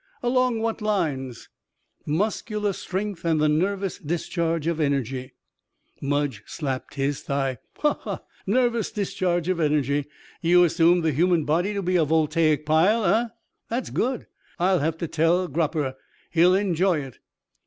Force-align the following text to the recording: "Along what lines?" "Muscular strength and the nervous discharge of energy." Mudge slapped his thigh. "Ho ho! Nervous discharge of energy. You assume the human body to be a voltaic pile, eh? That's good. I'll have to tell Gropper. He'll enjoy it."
"Along 0.23 0.61
what 0.61 0.81
lines?" 0.81 1.47
"Muscular 2.07 2.73
strength 2.73 3.23
and 3.23 3.39
the 3.39 3.47
nervous 3.47 3.99
discharge 3.99 4.65
of 4.65 4.79
energy." 4.79 5.35
Mudge 6.01 6.41
slapped 6.47 6.95
his 6.95 7.21
thigh. 7.21 7.59
"Ho 7.81 7.93
ho! 7.99 8.19
Nervous 8.47 8.91
discharge 8.91 9.47
of 9.47 9.59
energy. 9.59 10.07
You 10.41 10.63
assume 10.63 11.01
the 11.01 11.11
human 11.11 11.45
body 11.45 11.71
to 11.75 11.83
be 11.83 11.97
a 11.97 12.03
voltaic 12.03 12.65
pile, 12.65 13.05
eh? 13.05 13.27
That's 13.69 13.91
good. 13.91 14.25
I'll 14.57 14.79
have 14.79 14.97
to 14.97 15.07
tell 15.07 15.47
Gropper. 15.47 15.93
He'll 16.31 16.55
enjoy 16.55 17.01
it." 17.01 17.19